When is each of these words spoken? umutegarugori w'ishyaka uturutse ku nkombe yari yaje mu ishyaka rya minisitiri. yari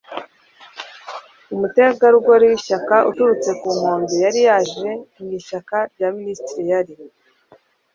umutegarugori 1.53 2.45
w'ishyaka 2.51 2.95
uturutse 3.09 3.49
ku 3.59 3.67
nkombe 3.77 4.15
yari 4.25 4.39
yaje 4.47 4.89
mu 5.19 5.27
ishyaka 5.39 5.77
rya 5.93 6.07
minisitiri. 6.17 6.63
yari 6.73 6.93